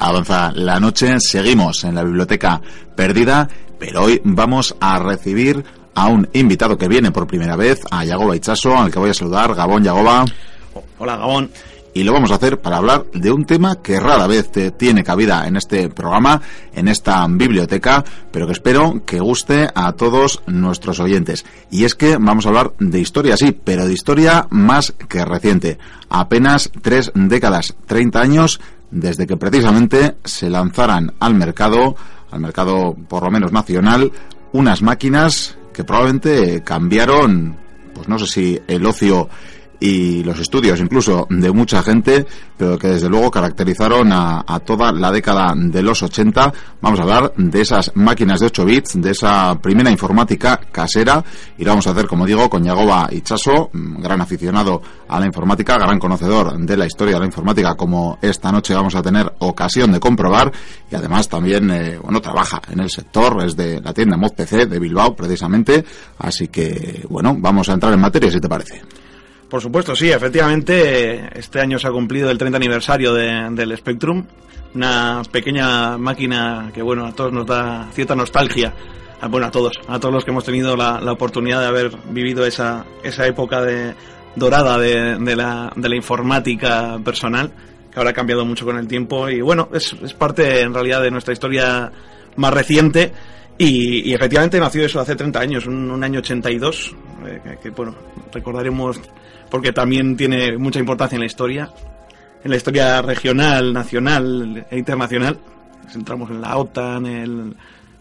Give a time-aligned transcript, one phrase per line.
[0.00, 2.60] avanza la noche, seguimos en la biblioteca
[2.96, 3.48] perdida,
[3.78, 5.62] pero hoy vamos a recibir
[5.94, 9.14] a un invitado que viene por primera vez, a Yagoba Ichaso, al que voy a
[9.14, 9.54] saludar.
[9.54, 10.24] Gabón, Yagoba.
[10.98, 11.50] Hola, Gabón
[11.94, 15.46] y lo vamos a hacer para hablar de un tema que rara vez tiene cabida
[15.46, 16.40] en este programa,
[16.74, 21.44] en esta biblioteca, pero que espero que guste a todos nuestros oyentes.
[21.70, 25.78] Y es que vamos a hablar de historia, sí, pero de historia más que reciente.
[26.08, 31.96] Apenas tres décadas, 30 años, desde que precisamente se lanzaran al mercado,
[32.30, 34.10] al mercado por lo menos nacional,
[34.52, 37.56] unas máquinas que probablemente cambiaron,
[37.94, 39.28] pues no sé si el ocio
[39.80, 45.10] y los estudios incluso de mucha gente, pero que desde luego caracterizaron a, toda la
[45.10, 46.52] década de los 80.
[46.82, 51.24] Vamos a hablar de esas máquinas de 8 bits, de esa primera informática casera,
[51.56, 55.78] y lo vamos a hacer, como digo, con Yagoba Ichaso, gran aficionado a la informática,
[55.78, 59.92] gran conocedor de la historia de la informática, como esta noche vamos a tener ocasión
[59.92, 60.52] de comprobar,
[60.90, 64.66] y además también, eh, bueno, trabaja en el sector, es de la tienda Mod PC
[64.66, 65.82] de Bilbao, precisamente,
[66.18, 68.82] así que, bueno, vamos a entrar en materia, si te parece.
[69.50, 74.24] Por supuesto, sí, efectivamente, este año se ha cumplido el 30 aniversario del Spectrum,
[74.76, 78.72] una pequeña máquina que, bueno, a todos nos da cierta nostalgia,
[79.28, 82.86] bueno, a todos, a todos los que hemos tenido la, oportunidad de haber vivido esa,
[83.02, 83.94] esa época de,
[84.36, 87.50] dorada de, la, de la informática personal,
[87.90, 91.02] que ahora ha cambiado mucho con el tiempo y, bueno, es, es parte en realidad
[91.02, 91.90] de nuestra historia
[92.36, 93.12] más reciente
[93.62, 97.94] y, efectivamente nació eso hace 30 años, un, año 82, eh, que, bueno,
[98.32, 98.98] recordaremos
[99.50, 101.70] porque también tiene mucha importancia en la historia,
[102.42, 105.38] en la historia regional, nacional e internacional.
[105.94, 107.54] Entramos en la OTAN, el,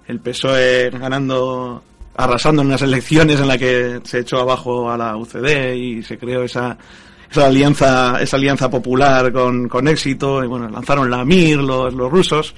[0.07, 1.83] el PSOE ganando,
[2.15, 6.17] arrasando en unas elecciones en las que se echó abajo a la UCD y se
[6.17, 6.77] creó esa,
[7.29, 10.41] esa alianza, esa alianza popular con, con éxito.
[10.41, 12.55] Y bueno, lanzaron la MIR los, los rusos.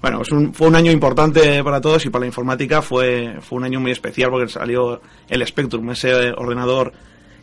[0.00, 0.22] Bueno,
[0.52, 3.90] fue un año importante para todos y para la informática fue, fue un año muy
[3.90, 6.92] especial porque salió el Spectrum, ese ordenador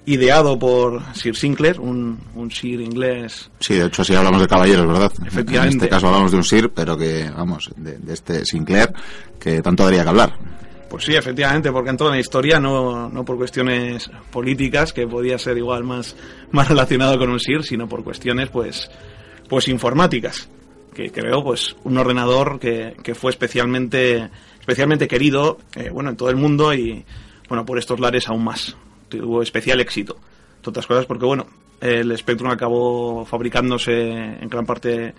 [0.06, 3.50] ideado por Sir Sinclair, un, un Sir inglés.
[3.60, 5.12] Sí, de hecho sí hablamos de caballeros, ¿verdad?
[5.26, 5.76] Efectivamente.
[5.76, 8.94] En este caso hablamos de un Sir, pero que, vamos, de, este Sinclair,
[9.40, 10.34] que tanto habría que hablar.
[10.90, 15.38] Pues sí, efectivamente, porque entró en la historia no, no por cuestiones políticas, que podía
[15.38, 16.16] ser igual más,
[16.52, 18.90] más relacionado con un Sir, sino por cuestiones, pues,
[19.50, 20.48] pues informáticas.
[20.96, 24.30] Que creo, pues, un ordenador que, que fue especialmente,
[24.60, 27.04] especialmente querido, eh, bueno, en todo el mundo y,
[27.50, 28.76] bueno, por estos lares aún más
[29.10, 30.18] tuvo especial éxito.
[30.56, 31.48] Entre otras cosas porque, bueno,
[31.82, 35.14] el Spectrum acabó fabricándose en gran parte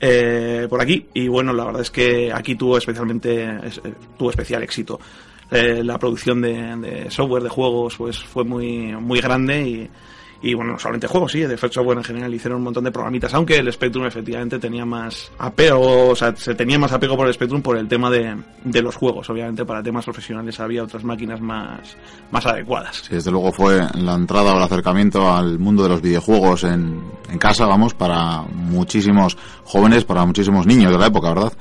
[0.00, 4.62] eh, por aquí y, bueno, la verdad es que aquí tuvo especialmente eh, tuvo especial
[4.62, 4.98] éxito.
[5.50, 9.90] La producción de, de, software, de juegos, pues fue muy, muy grande y
[10.42, 13.34] y bueno, no solamente juegos, sí, de Software en general hicieron un montón de programitas,
[13.34, 17.34] aunque el Spectrum efectivamente tenía más apego, o sea, se tenía más apego por el
[17.34, 19.28] Spectrum por el tema de, de los juegos.
[19.28, 21.96] Obviamente para temas profesionales había otras máquinas más,
[22.30, 23.02] más adecuadas.
[23.06, 27.02] Sí, desde luego fue la entrada o el acercamiento al mundo de los videojuegos en,
[27.30, 31.52] en casa, vamos, para muchísimos jóvenes, para muchísimos niños de la época, ¿verdad?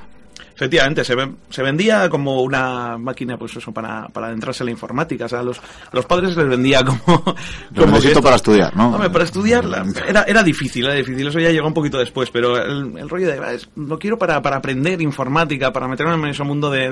[0.60, 1.16] Efectivamente, se,
[1.52, 5.24] se vendía como una máquina, pues eso, para, para adentrarse en la informática.
[5.24, 5.62] O sea, los,
[5.94, 7.00] los padres les vendía como...
[7.76, 8.90] como necesito para estudiar, ¿no?
[8.90, 9.64] Hombre, para estudiar
[10.06, 11.26] era, era difícil, era difícil.
[11.26, 13.62] Eso ya llegó un poquito después, pero el, rollo de...
[13.78, 16.90] lo quiero para, para aprender informática, para meterme en ese mundo de,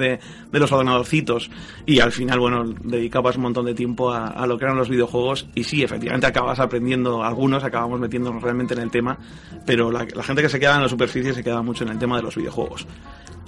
[0.50, 1.52] de, los ordenadorcitos.
[1.86, 4.88] Y al final, bueno, dedicabas un montón de tiempo a, a, lo que eran los
[4.88, 5.46] videojuegos.
[5.56, 9.18] Y sí, efectivamente acabas aprendiendo algunos, acabamos metiéndonos realmente en el tema.
[9.66, 12.00] Pero la, la gente que se queda en la superficie se queda mucho en el
[12.00, 12.88] tema de los videojuegos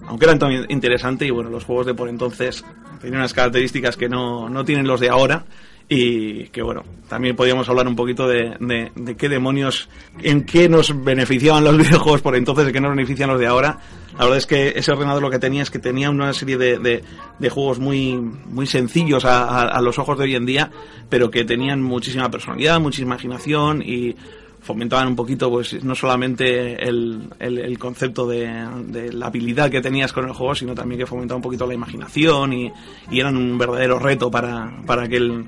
[0.10, 2.66] aunque eran tan interesante y bueno, los juegos de por entonces
[3.00, 5.46] tenían unas características que no, no tienen los de ahora
[5.88, 9.88] y que bueno, también podríamos hablar un poquito de, de, qué demonios,
[10.22, 13.80] en qué nos beneficiaban los videojuegos por entonces y qué nos benefician los de ahora.
[14.14, 17.04] La verdad es que ese ordenador lo que tenía es que tenía una serie de,
[17.40, 20.72] de juegos muy, muy sencillos a, a, los ojos de hoy en día,
[21.08, 24.16] pero que tenían muchísima personalidad, muchísima imaginación y
[24.62, 30.26] fomentaban un poquito, pues no solamente el, el, concepto de, la habilidad que tenías con
[30.26, 32.72] el juego, sino también que fomentaba un poquito la imaginación y,
[33.12, 35.46] eran un verdadero reto para, para aquel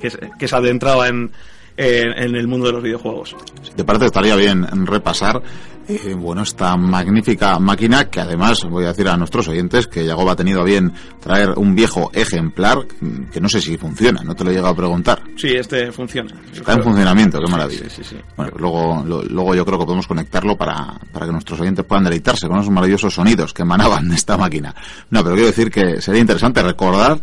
[0.00, 1.30] que, que se adentraba en,
[1.76, 3.36] en el mundo de los videojuegos.
[3.62, 5.42] Si te parece, estaría bien repasar
[5.88, 10.32] eh, bueno, esta magnífica máquina que además voy a decir a nuestros oyentes que Yagoba
[10.32, 12.86] ha tenido bien traer un viejo ejemplar
[13.32, 15.22] que no sé si funciona, no te lo he llegado a preguntar.
[15.36, 16.34] Sí, este funciona.
[16.52, 17.90] Está en funcionamiento, qué maravilla.
[17.90, 21.84] Sí, sí, bueno, luego, luego yo creo que podemos conectarlo para, para que nuestros oyentes
[21.84, 24.74] puedan deleitarse con esos maravillosos sonidos que emanaban de esta máquina.
[25.10, 27.20] No, pero quiero decir que sería interesante recordar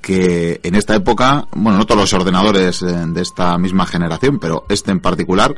[0.00, 4.90] que en esta época, bueno, no todos los ordenadores de esta misma generación, pero este
[4.90, 5.54] en particular,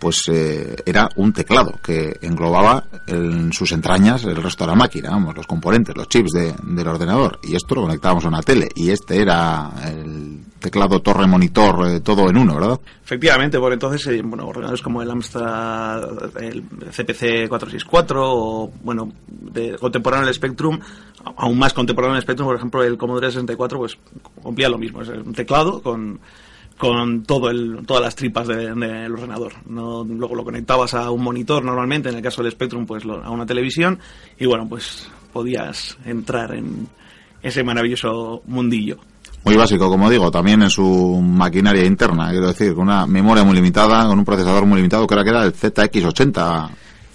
[0.00, 5.10] pues eh, era un teclado que englobaba en sus entrañas el resto de la máquina,
[5.10, 7.38] vamos, los componentes, los chips del ordenador.
[7.42, 8.68] Y esto lo conectábamos a una tele.
[8.74, 12.80] Y este era el teclado torre monitor eh, todo en uno, ¿verdad?
[13.04, 16.02] Efectivamente, por entonces, eh, bueno, ordenadores como el Amstrad,
[16.42, 20.78] el CPC 464 o, bueno, de contemporáneo el Spectrum,
[21.36, 23.98] aún más contemporáneo el Spectrum, por ejemplo, el Commodore 64, pues
[24.42, 26.20] cumplía lo mismo, es un teclado con
[26.80, 29.52] con todo el, todas las tripas del ordenador.
[29.66, 33.28] No, luego lo conectabas a un monitor normalmente, en el caso del Spectrum, pues a
[33.28, 33.98] una televisión,
[34.38, 36.88] y bueno, pues podías entrar en
[37.42, 38.96] ese maravilloso mundillo.
[39.44, 43.56] Muy básico, como digo, también en su maquinaria interna, quiero decir, con una memoria muy
[43.56, 46.70] limitada, con un procesador muy limitado, creo que era el ZX80.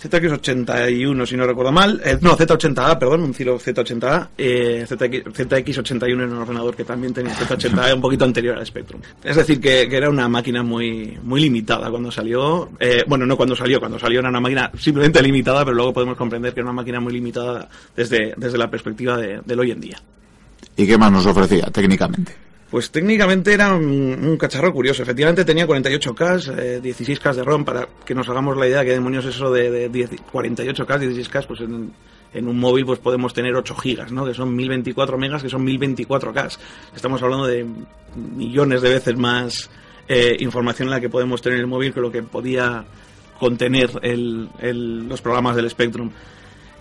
[0.10, 6.24] ZX81, si no recuerdo mal, eh, no, Z80A, perdón, un Cilo Z80A, eh, ZX, 81
[6.24, 9.02] en un ordenador que también tenía Z80A un poquito anterior al Spectrum.
[9.24, 13.56] Es decir, que, era una máquina muy, muy limitada cuando salió, eh, bueno, no cuando
[13.56, 16.82] salió, cuando salió era una máquina simplemente limitada, pero luego podemos comprender que era una
[16.82, 19.98] máquina muy limitada desde, desde la perspectiva de, del hoy en día.
[20.78, 22.45] ¿Y qué más nos ofrecía técnicamente?
[22.76, 25.02] Pues técnicamente era un, cacharro curioso.
[25.02, 29.24] Efectivamente tenía 48K, 16K de ROM, para que nos hagamos la idea de qué demonios
[29.24, 34.26] es eso de, 48K, 16K, pues en, un móvil pues podemos tener 8 gigas, ¿no?
[34.26, 36.58] Que son 1024 megas, que son 1024K.
[36.94, 37.66] Estamos hablando de
[38.14, 39.70] millones de veces más
[40.10, 42.84] eh, información en la que podemos tener el móvil que lo que podía
[43.40, 46.12] contener los programas del Spectrum.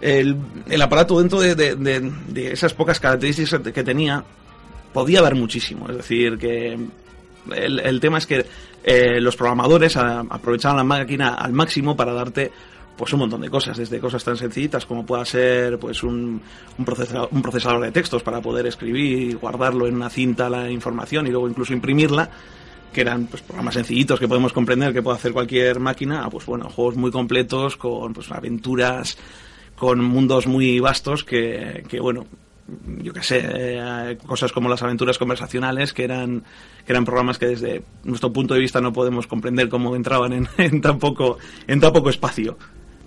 [0.01, 0.37] El,
[0.83, 4.25] aparato dentro de esas pocas características que tenía
[4.95, 5.91] podía dar muchísimo.
[5.91, 6.79] Es decir, que
[7.55, 8.47] el, tema es que
[8.83, 12.51] eh, los programadores aprovechaban la máquina al máximo para darte
[12.97, 16.41] pues un montón de cosas, desde cosas tan sencillitas como pueda ser pues un,
[16.79, 21.27] un, procesador, un procesador de textos para poder escribir guardarlo en una cinta la información
[21.27, 22.31] y luego incluso imprimirla,
[22.93, 26.71] que eran pues programas sencillitos que podemos comprender que puede hacer cualquier máquina, pues bueno,
[26.71, 29.19] juegos muy completos con pues aventuras
[29.75, 32.27] con mundos muy vastos que, que bueno,
[33.03, 36.45] yo qué sé, eh, cosas como las aventuras conversacionales, que eran,
[36.87, 40.49] que eran programas que desde nuestro punto de vista no podemos comprender cómo entraban en,
[40.59, 42.57] en, tan, poco, en tan poco espacio.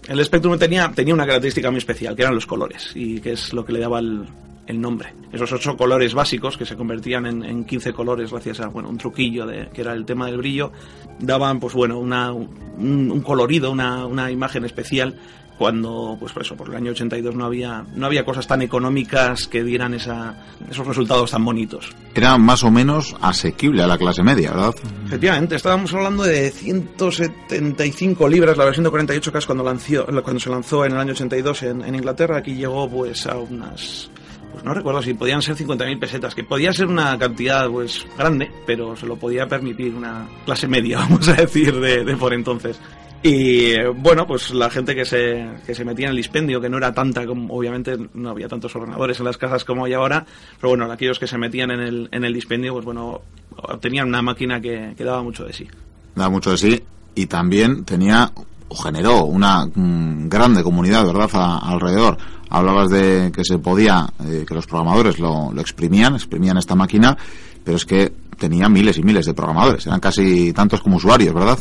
[0.08, 3.52] El Spectrum tenía, tenía una característica muy especial, que eran los colores, y que es
[3.52, 4.26] lo que le daba el,
[4.68, 5.14] el nombre.
[5.32, 8.98] Esos ocho colores básicos, que se convertían en, en 15 colores gracias a bueno, un
[8.98, 10.72] truquillo de, que era el tema del brillo,
[11.20, 15.16] daban pues bueno, una, un, un colorido, una, una imagen especial
[15.58, 19.48] cuando, pues por eso, por el año 82 no había, no había cosas tan económicas
[19.48, 20.36] que dieran esa,
[20.70, 21.90] esos resultados tan bonitos.
[22.14, 24.76] Era más o menos asequible a la clase media, ¿verdad?
[25.06, 30.86] Efectivamente, estábamos hablando de 175 libras la versión de 48K cuando, lanzó, cuando se lanzó
[30.86, 34.10] en el año 82 en, en Inglaterra, aquí llegó pues a unas
[34.58, 38.52] pues no recuerdo si podían ser 50.000 pesetas, que podía ser una cantidad pues grande,
[38.66, 42.80] pero se lo podía permitir una clase media, vamos a decir, de, de por entonces.
[43.24, 46.78] Y bueno, pues la gente que se, que se metía en el dispendio, que no
[46.78, 50.26] era tanta, como obviamente no había tantos ordenadores en las casas como hay ahora,
[50.60, 53.22] pero bueno, aquellos que se metían en el, en el dispendio, pues bueno,
[53.82, 55.68] tenían una máquina que, que daba mucho de sí.
[56.16, 56.84] Daba mucho de sí
[57.16, 58.32] y también tenía
[58.70, 61.30] o generó una mm, grande comunidad, ¿verdad?,
[61.62, 62.18] alrededor.
[62.50, 67.18] Hablabas de que se podía, eh, que los programadores lo, lo exprimían, exprimían esta máquina,
[67.64, 71.58] pero es que tenía miles y miles de programadores, eran casi tantos como usuarios, ¿verdad?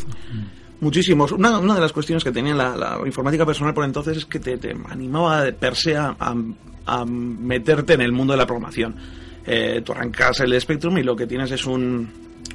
[0.79, 1.31] Muchísimos.
[1.31, 4.75] Una, una de las cuestiones que tenía la, informática personal por entonces es que te,
[4.89, 8.95] animaba de per se a, a, meterte en el mundo de la programación.
[9.45, 12.07] Eh, tú arrancas el Spectrum y lo que tienes es un,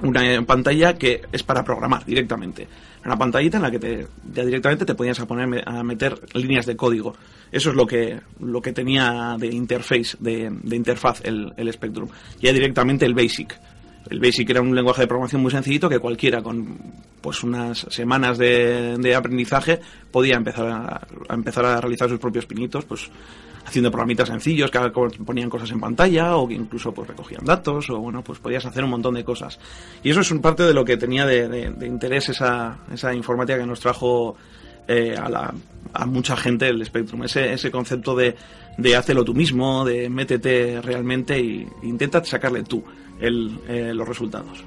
[0.03, 2.69] una pantalla que es para programar directamente.
[3.05, 6.67] Una pantallita en la que te, ya directamente te podías a poner a meter líneas
[6.67, 7.17] de código.
[7.51, 12.09] Eso es lo que, lo que tenía de interface, de, de interfaz el, el Spectrum.
[12.41, 13.59] Ya directamente el Basic
[14.13, 16.77] el Basic era un lenguaje de programación muy sencillito que cualquiera con
[17.21, 23.11] pues unas semanas de, aprendizaje podía empezar a, empezar a realizar sus propios pinitos, pues
[23.65, 24.79] haciendo programitas sencillos que
[25.25, 28.85] ponían cosas en pantalla o que incluso pues recogían datos o bueno pues podías hacer
[28.85, 29.59] un montón de cosas.
[30.03, 33.67] Y eso es un parte de lo que tenía de, interés esa, esa informática que
[33.67, 34.37] nos trajo
[34.89, 35.55] eh, a, la,
[36.07, 37.23] mucha gente el Spectrum.
[37.23, 38.37] Ese, ese concepto de,
[38.77, 42.85] de hazlo tú mismo de métete realmente e intenta sacarle tú
[43.23, 44.65] el, eh, los resultados.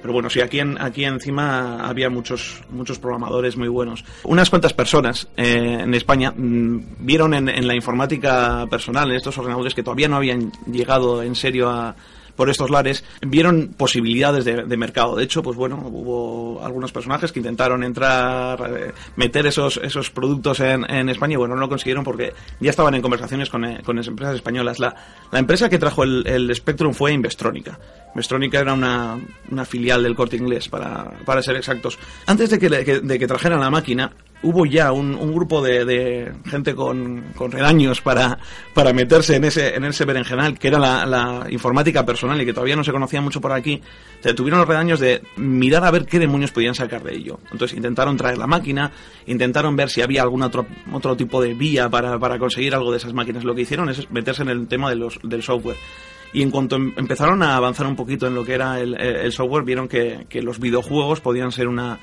[0.00, 4.04] Pero bueno, sí, aquí, en, aquí encima había muchos, muchos programadores muy buenos.
[4.22, 9.74] Unas cuantas personas eh, en España mm, vieron en, la informática personal, en estos ordenadores
[9.74, 11.96] que todavía no habían llegado en serio a
[12.36, 15.16] por estos lares, vieron posibilidades de, mercado.
[15.16, 20.60] De hecho, pues bueno, hubo algunos personajes que intentaron entrar, eh, meter esos, esos productos
[20.60, 23.96] en, España y bueno, no lo consiguieron porque ya estaban en conversaciones con, eh, con
[23.96, 24.78] las empresas españolas.
[24.78, 24.94] La,
[25.32, 27.78] la, empresa que trajo el, Spectrum fue Investrónica.
[28.08, 29.18] Investrónica era una,
[29.50, 31.98] una filial del corte inglés, para, para ser exactos.
[32.26, 34.12] Antes de que, de que trajeran la máquina,
[34.42, 38.38] hubo ya un, un grupo de, de, gente con, con redaños para,
[38.74, 42.76] para meterse en ese, en ese berenjenal, que era la, informática personal y que todavía
[42.76, 43.80] no se conocía mucho por aquí.
[44.20, 47.38] Se tuvieron los redaños de mirar a ver qué demonios podían sacar de ello.
[47.50, 48.90] Entonces intentaron traer la máquina,
[49.26, 52.98] intentaron ver si había algún otro, otro tipo de vía para, para conseguir algo de
[52.98, 53.44] esas máquinas.
[53.44, 55.76] Lo que hicieron es meterse en el tema de del software.
[56.32, 59.32] Y en cuanto em, empezaron a avanzar un poquito en lo que era el, el
[59.32, 61.98] software, vieron que, que los videojuegos podían ser una,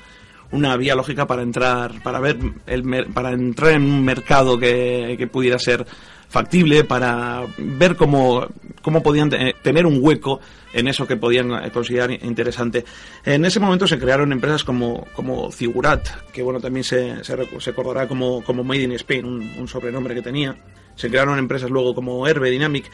[0.54, 5.26] una vía lógica para entrar, para ver el, para entrar en un mercado que, que
[5.26, 5.84] pudiera ser
[6.28, 8.46] factible, para ver cómo,
[8.82, 9.30] cómo podían
[9.62, 10.40] tener un hueco
[10.72, 12.84] en eso que podían eh, considerar interesante.
[13.24, 17.70] En ese momento se crearon empresas como, como Figurat, que bueno, también se, se, se
[17.70, 20.56] recordará como, como Made in Spain, un sobrenombre que tenía
[20.96, 22.90] se crearon empresas luego como Herbe, Dynamic.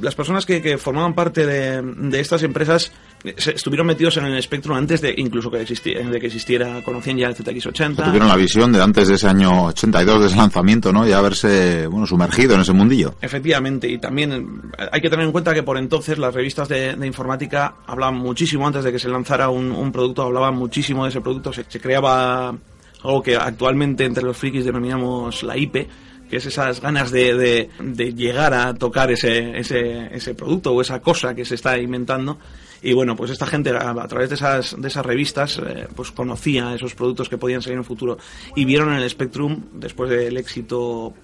[0.00, 2.92] las personas que, que, formaban parte de, de estas empresas
[3.24, 7.18] eh, estuvieron metidos en el Spectrum antes de incluso que existiera, de que existiera, conocían
[7.18, 8.04] ya el ZX80.
[8.04, 11.06] tuvieron la visión de antes de ese año 82, de ese lanzamiento, ¿no?
[11.06, 13.14] Ya haberse, bueno, sumergido en ese mundillo.
[13.20, 16.94] Efectivamente, y también eh, hay que tener en cuenta que por entonces las revistas de,
[16.94, 21.10] de informática hablaban muchísimo antes de que se lanzara un, un producto, hablaban muchísimo de
[21.10, 22.56] ese producto, se, se creaba
[23.02, 25.88] algo que actualmente entre los frikis denominamos la IP,
[26.28, 31.00] que es esas ganas de, de, llegar a tocar ese, ese, ese, producto o esa
[31.00, 32.38] cosa que se está inventando.
[32.82, 36.12] Y bueno, pues esta gente a, a través de esas, de esas revistas eh, pues
[36.12, 38.18] conocía esos productos que podían salir en el futuro
[38.54, 41.14] y vieron en el Spectrum, después del éxito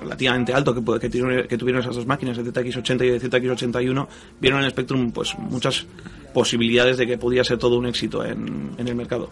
[0.00, 4.08] relativamente alto que, que, tuvieron, que tuvieron esas dos máquinas, el ZX80 y el ZX81,
[4.40, 5.86] vieron en el Spectrum pues muchas
[6.34, 9.30] posibilidades de que podía ser todo un éxito en, en el mercado.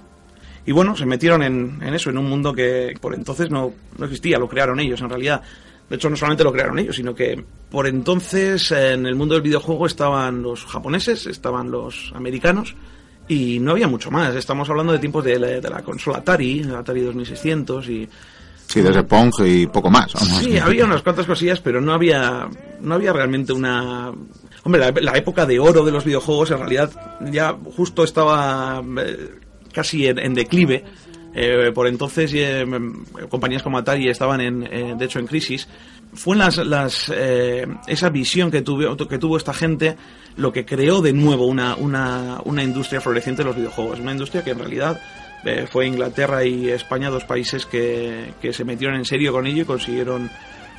[0.70, 4.04] Y bueno, se metieron en, en, eso, en un mundo que por entonces no, no
[4.04, 5.42] existía, lo crearon ellos en realidad.
[5.88, 9.42] De hecho, no solamente lo crearon ellos, sino que por entonces en el mundo del
[9.42, 12.76] videojuego estaban los japoneses, estaban los americanos
[13.26, 14.36] y no había mucho más.
[14.36, 18.08] Estamos hablando de tiempos de la, de la consola Atari, Atari 2600 y...
[18.68, 20.12] Sí, de ese Pong y poco más.
[20.12, 22.48] Sí, había unas cuantas cosillas, pero no había,
[22.80, 24.12] no había realmente una...
[24.62, 28.80] Hombre, la, la época de oro de los videojuegos en realidad ya justo estaba...
[28.98, 30.84] Eh, casi en, declive.
[31.32, 32.66] Eh, por entonces eh,
[33.28, 35.68] compañías como Atari estaban en, eh, de hecho en crisis.
[36.12, 36.58] Fue las,
[37.86, 39.96] esa visión que tuvo que tuvo esta gente
[40.36, 44.00] lo que creó de nuevo una, una, una industria floreciente de los videojuegos.
[44.00, 45.00] Una industria que en realidad
[45.70, 49.66] fue Inglaterra y España dos países que, que se metieron en serio con ello y
[49.66, 50.28] consiguieron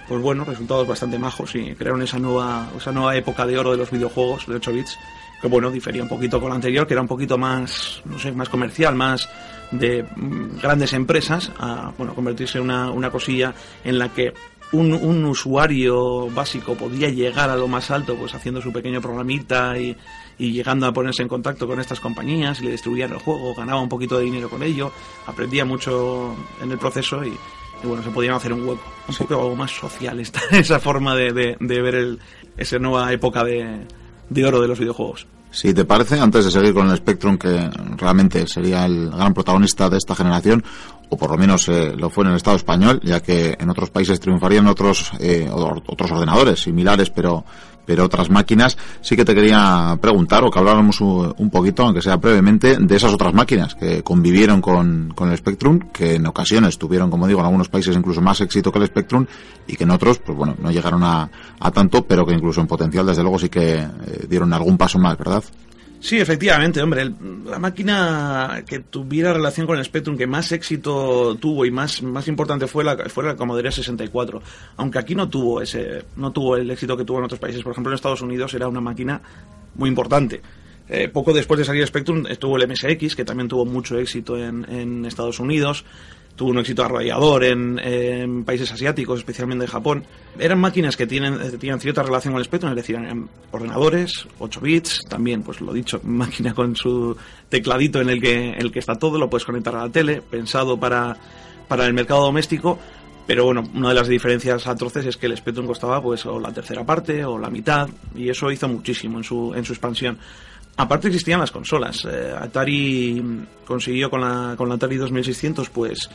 [0.07, 3.77] pues bueno resultados bastante majos y crearon esa nueva esa nueva época de oro de
[3.77, 4.97] los videojuegos de 8 bits
[5.41, 8.31] que bueno, difería un poquito con la anterior, que era un poquito más, no sé,
[8.31, 9.27] más comercial, más
[9.71, 14.33] de mm, grandes empresas, a bueno, convertirse en una, una cosilla en la que
[14.73, 19.77] un, un, usuario básico podía llegar a lo más alto, pues haciendo su pequeño programita
[19.77, 19.97] y,
[20.37, 23.81] y llegando a ponerse en contacto con estas compañías, y le distribuían el juego, ganaba
[23.81, 24.91] un poquito de dinero con ello,
[25.25, 27.29] aprendía mucho en el proceso y,
[27.83, 29.23] y bueno, se podían hacer un hueco, un sí.
[29.25, 32.19] poco más social esta, esa forma de, de, de ver el,
[32.55, 33.85] esa nueva época de,
[34.31, 35.27] de oro de los videojuegos.
[35.51, 39.89] Si te parece, antes de seguir con el Spectrum, que realmente sería el gran protagonista
[39.89, 40.63] de esta generación,
[41.09, 43.89] o por lo menos eh, lo fue en el Estado español, ya que en otros
[43.89, 47.43] países triunfarían otros eh, otros ordenadores similares, pero
[47.85, 52.17] pero otras máquinas, sí que te quería preguntar o que habláramos un poquito, aunque sea
[52.17, 57.09] brevemente, de esas otras máquinas que convivieron con, con el Spectrum, que en ocasiones tuvieron,
[57.09, 59.25] como digo, en algunos países incluso más éxito que el Spectrum
[59.67, 62.67] y que en otros, pues bueno, no llegaron a, a tanto, pero que incluso en
[62.67, 63.87] potencial, desde luego, sí que eh,
[64.29, 65.43] dieron algún paso más, ¿verdad?
[66.01, 67.15] Sí, efectivamente, hombre, el,
[67.45, 72.27] la máquina que tuviera relación con el Spectrum que más éxito tuvo y más, más
[72.27, 74.41] importante fue la, fue la Commodore 64,
[74.77, 77.73] aunque aquí no tuvo ese, no tuvo el éxito que tuvo en otros países, por
[77.73, 79.21] ejemplo en Estados Unidos era una máquina
[79.75, 80.41] muy importante.
[80.89, 84.65] Eh, poco después de salir Spectrum estuvo el MSX, que también tuvo mucho éxito en,
[84.69, 85.85] en Estados Unidos
[86.35, 90.03] tuvo un éxito arrollador en, en, países asiáticos, especialmente en Japón.
[90.39, 94.61] Eran máquinas que tienen, tenían cierta relación con el Spectrum, es decir, eran ordenadores, 8
[94.61, 97.15] bits, también, pues lo dicho, máquina con su
[97.49, 100.21] tecladito en el que, en el que está todo, lo puedes conectar a la tele,
[100.21, 101.17] pensado para,
[101.67, 102.79] para el mercado doméstico,
[103.27, 106.51] pero bueno, una de las diferencias atroces es que el Spectrum costaba pues o la
[106.51, 110.17] tercera parte o la mitad, y eso hizo muchísimo en su, en su expansión.
[110.81, 112.07] Aparte existían las consolas.
[112.11, 113.23] Eh, Atari
[113.67, 116.09] consiguió con la, con la Atari 2600 pues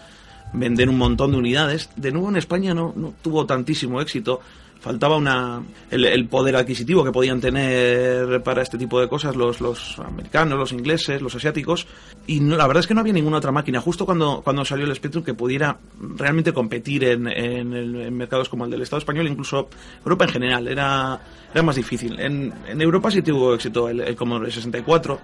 [0.52, 1.88] vender un montón de unidades.
[1.94, 4.40] De nuevo en España no, no tuvo tantísimo éxito.
[4.86, 9.98] Faltaba una el, poder adquisitivo que podían tener para este tipo de cosas los, los
[9.98, 11.88] americanos, los ingleses, los asiáticos
[12.28, 14.94] y la verdad es que no había ninguna otra máquina justo cuando, cuando salió el
[14.94, 15.76] Spectrum que pudiera
[16.16, 19.68] realmente competir en, en, mercados como el del Estado español, incluso
[20.04, 21.20] Europa en general, era,
[21.52, 22.20] era más difícil.
[22.20, 25.18] En, en Europa sí tuvo éxito el, el Commodore 64,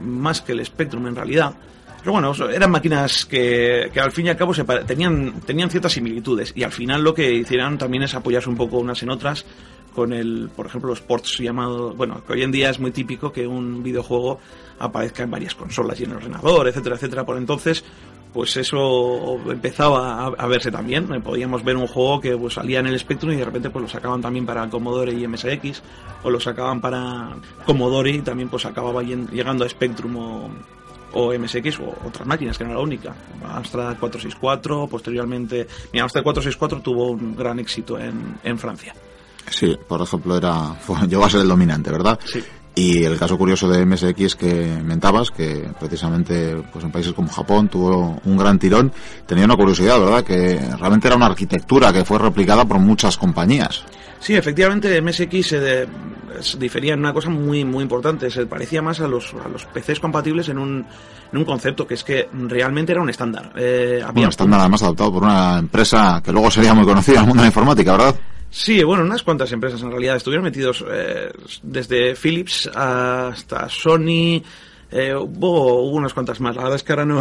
[0.00, 1.54] más que el Spectrum en realidad.
[2.06, 4.52] Pero bueno, eran máquinas que, que al fin y al cabo
[4.86, 8.78] tenían, tenían ciertas similitudes y al final lo que hicieron también es apoyarse un poco
[8.78, 9.44] unas en otras
[9.92, 13.32] con el, por ejemplo, los ports llamados, bueno, que hoy en día es muy típico
[13.32, 14.38] que un videojuego
[14.78, 17.26] aparezca en varias consolas y en el ordenador, etcétera, etcétera.
[17.26, 17.82] Por entonces,
[18.32, 21.08] pues eso empezaba a, verse también.
[21.22, 23.88] Podíamos ver un juego que pues, salía en el Spectrum y de repente pues lo
[23.88, 25.82] sacaban también para Commodore y MSX,
[26.22, 27.30] o lo sacaban para
[27.64, 30.16] Commodore y también pues acababa llegando a Spectrum
[31.18, 33.14] o MSX o otras máquinas, que no era la única.
[33.48, 38.94] Amstrad 464, posteriormente, mi Amstrad 464 tuvo un gran éxito en, en Francia.
[39.50, 40.76] Sí, por ejemplo, era,
[41.08, 42.18] llegó a ser el dominante, ¿verdad?
[42.24, 42.42] Sí.
[42.78, 47.68] Y el caso curioso de MSX que mentabas, que precisamente pues en países como Japón
[47.68, 48.92] tuvo un gran tirón,
[49.24, 50.22] tenía una curiosidad, ¿verdad?
[50.22, 53.82] Que realmente era una arquitectura que fue replicada por muchas compañías.
[54.20, 55.88] Sí, efectivamente MSX se,
[56.58, 59.98] difería en una cosa muy muy importante, se parecía más a los, a los PCs
[59.98, 60.84] compatibles en un,
[61.32, 63.52] en un concepto que es que realmente era un estándar.
[63.56, 67.20] Eh, había un estándar además adoptado por una empresa que luego sería muy conocida en
[67.22, 68.16] el mundo de la informática, ¿verdad?
[68.50, 71.30] Sí, bueno, unas cuantas empresas en realidad estuvieron metidos eh,
[71.62, 74.42] desde Philips hasta Sony,
[74.90, 76.56] eh, hubo, hubo, unas cuantas más.
[76.56, 77.20] La verdad es que ahora no,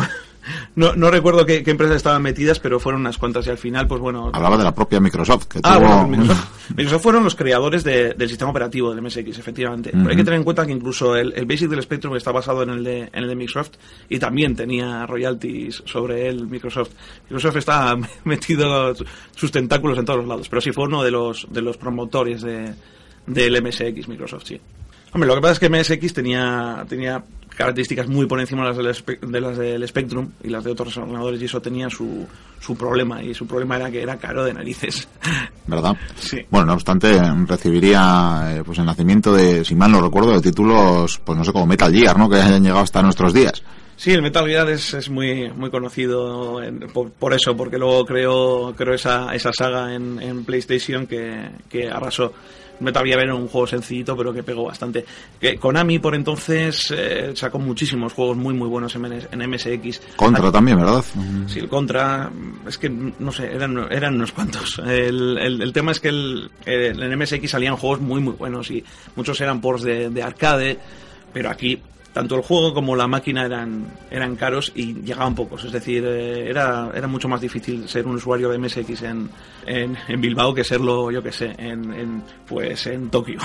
[0.75, 4.01] no, no recuerdo qué, empresas estaban metidas, pero fueron unas cuantas y al final, pues
[4.01, 4.31] bueno.
[4.33, 5.45] Hablaba de la propia Microsoft.
[5.45, 6.07] Que ah, bueno,
[6.75, 9.91] Microsoft, fueron los creadores del sistema operativo del MSX, efectivamente.
[9.93, 12.83] hay que tener en cuenta que incluso el, Basic del Spectrum está basado en el,
[12.83, 13.71] de, en el de Microsoft
[14.09, 16.91] y también tenía royalties sobre él Microsoft.
[17.29, 18.93] Microsoft está metido
[19.35, 22.41] sus tentáculos en todos los lados, pero sí fue uno de los, de los promotores
[22.41, 22.73] de,
[23.27, 24.59] del MSX Microsoft, sí.
[25.13, 27.23] Hombre, lo que pasa es que MSX tenía, tenía
[27.55, 30.95] características muy por encima de las del, de las del Spectrum y las de otros
[30.97, 32.27] ordenadores y eso tenía su,
[32.59, 35.07] su problema y su problema era que era caro de narices.
[35.67, 35.95] ¿Verdad?
[36.17, 36.45] Sí.
[36.49, 41.19] Bueno, no obstante, recibiría eh, pues el nacimiento de, si mal no recuerdo, de títulos,
[41.23, 42.29] pues no sé, como Metal Gear, ¿no?
[42.29, 43.63] Que hayan llegado hasta nuestros días.
[43.97, 46.61] Sí, el Metal Gear es, es muy, muy conocido
[47.17, 52.33] por, eso, porque luego creó, creó esa, esa saga en, en PlayStation que, que arrasó.
[52.79, 55.05] Metal Gear era un juego sencillito, pero que pegó bastante.
[55.39, 60.01] Que Konami, por entonces, eh, sacó muchísimos juegos muy, muy buenos en, en MSX.
[60.15, 61.03] Contra también, ¿verdad?
[61.47, 62.31] Sí, el Contra,
[62.67, 64.79] es que, no sé, eran, eran unos cuantos.
[64.85, 68.83] El, el, tema es que el, en MSX salían juegos muy, muy buenos y
[69.15, 70.79] muchos eran ports de, de arcade,
[71.33, 71.81] pero aquí
[72.15, 75.65] tanto el juego como la máquina eran, eran caros y llegaban pocos.
[75.65, 79.29] Es decir, eh, era, era mucho más difícil ser un usuario de MSX en,
[79.67, 83.39] en, Bilbao que serlo, yo que sé, en, pues en Tokio.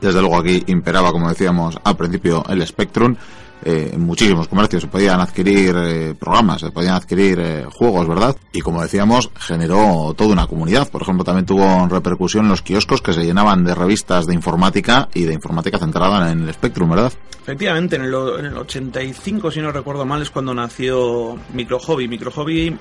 [0.00, 3.16] Desde luego aquí imperaba, como decíamos al principio, el Spectrum
[3.64, 8.36] eh, en muchísimos comercios se podían adquirir eh, programas, se podían adquirir eh, juegos, ¿verdad?
[8.52, 10.90] Y como decíamos, generó toda una comunidad.
[10.90, 15.08] Por ejemplo, también tuvo repercusión en los kioscos que se llenaban de revistas de informática
[15.14, 17.12] y de informática centrada en el Spectrum, ¿verdad?
[17.42, 22.08] Efectivamente, en el, en el 85, si no recuerdo mal, es cuando nació Micro Hobby.
[22.08, 22.76] Micro Hobby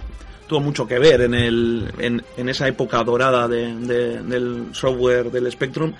[0.47, 5.51] tuvo mucho que ver en, el, en, en esa época dorada de, del software del
[5.51, 5.93] Spectrum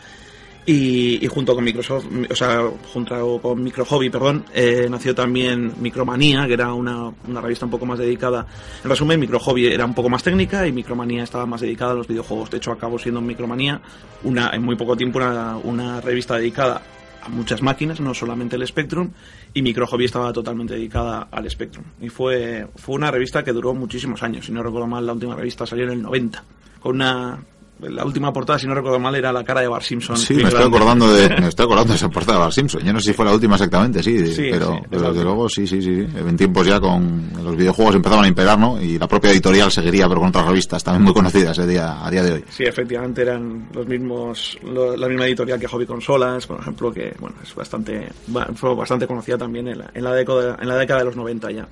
[0.65, 6.45] y, junto con Microsoft, o sea, junto con Micro Hobby, perdón, eh, nació también Micromanía,
[6.45, 8.45] que era una, una, revista un poco más dedicada.
[8.83, 11.95] En resumen, Micro Hobby era un poco más técnica y Micromanía estaba más dedicada a
[11.95, 12.51] los videojuegos.
[12.51, 13.81] De hecho, acabó siendo Micromanía
[14.23, 16.81] una, en muy poco tiempo una, una revista dedicada
[17.23, 19.09] a muchas máquinas, no solamente el Spectrum,
[19.53, 21.85] y Micro Hobby estaba totalmente dedicada al Spectrum.
[22.01, 25.35] Y fue, fue una revista que duró muchísimos años, si no recuerdo mal, la última
[25.35, 26.43] revista salió en el 90,
[26.79, 27.39] con una
[27.81, 30.17] la última portada, si no recuerdo mal, era la cara de Bar Simpson.
[30.17, 32.81] Sí, me estoy, acordando de, me estoy acordando de esa portada de Bar Simpson.
[32.83, 34.17] Yo no sé si fue la última exactamente, sí,
[34.51, 36.05] pero, desde luego sí, sí, sí.
[36.15, 38.81] En tiempos ya con los videojuegos empezaban a imperar, ¿no?
[38.81, 42.09] Y la propia editorial seguiría, pero con otras revistas también muy conocidas a día, a
[42.11, 42.45] día de hoy.
[42.49, 47.37] Sí, efectivamente eran los mismos, la misma editorial que Hobby Consolas, por ejemplo, que bueno,
[47.43, 48.09] es bastante,
[48.55, 51.51] fue bastante conocida también en la, en la, década, en la década de los 90
[51.51, 51.67] ya.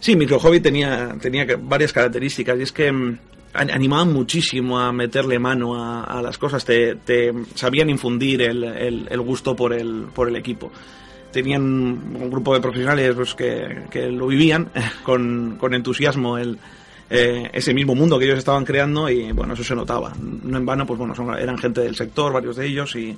[0.00, 3.18] Sí, Micro Hobby tenía, tenía varias características y es que mm,
[3.52, 9.74] animaban muchísimo a meterle mano a, las cosas, te, sabían infundir el, el, gusto por
[9.74, 10.72] el, por el equipo.
[11.30, 14.70] Tenían un grupo de profesionales pues, que, que, lo vivían
[15.04, 16.58] con, con entusiasmo el,
[17.10, 20.12] eh, ese mismo mundo que ellos estaban creando y bueno, eso se notaba.
[20.18, 23.16] No en vano, pues bueno, eran gente del sector, varios de ellos y,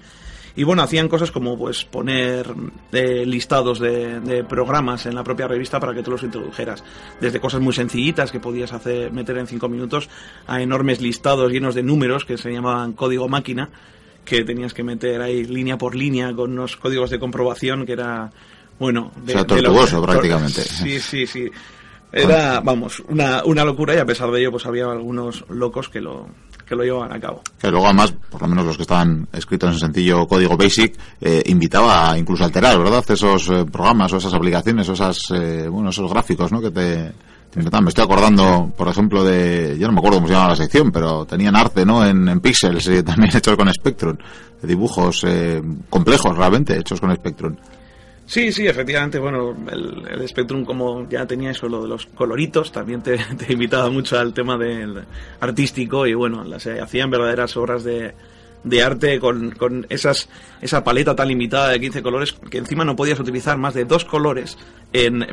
[0.54, 2.46] Y bueno, hacían cosas como pues poner
[2.92, 6.84] eh, listados de, de, programas en la propia revista para que tú los introdujeras.
[7.20, 10.10] Desde cosas muy sencillitas que podías hacer, meter en cinco minutos
[10.46, 13.70] a enormes listados llenos de números que se llamaban código máquina
[14.24, 18.30] que tenías que meter ahí línea por línea con unos códigos de comprobación que era
[18.78, 20.62] bueno de, o sea, tortuoso de prácticamente.
[20.62, 21.50] Sí sí sí.
[22.12, 26.00] Era vamos una, una locura y a pesar de ello pues había algunos locos que
[26.00, 26.28] lo
[26.66, 29.72] que lo llevaban a cabo que luego además por lo menos los que estaban escritos
[29.72, 34.34] en sencillo código basic eh, invitaba a incluso alterar verdad esos eh, programas o esas
[34.34, 37.12] aplicaciones o esas eh, bueno esos gráficos no que te
[37.54, 39.76] me estoy acordando, por ejemplo, de.
[39.78, 42.04] Yo no me acuerdo cómo se llamaba la sección, pero tenían arte, ¿no?
[42.04, 44.16] En, en píxeles, eh, también hechos con Spectrum.
[44.62, 47.56] Dibujos eh, complejos, realmente, hechos con Spectrum.
[48.26, 52.72] Sí, sí, efectivamente, bueno, el, el, Spectrum como ya tenía eso, lo de los coloritos,
[52.72, 55.02] también te, te invitaba mucho al tema del
[55.40, 58.14] artístico y bueno, eh, hacían verdaderas obras de,
[58.64, 60.28] de arte con, con esas,
[60.60, 64.04] esa paleta tan limitada de 15 colores que encima no podías utilizar más de dos
[64.04, 64.56] colores
[64.92, 65.26] en